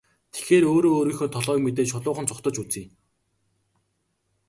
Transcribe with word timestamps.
Тэгэхээр 0.33 0.63
өөрөө 0.73 0.93
өөрийнхөө 0.97 1.29
толгойг 1.31 1.61
мэдээд 1.63 1.91
шулуухан 1.91 2.27
зугтаж 2.27 2.55
үзье. 2.63 2.83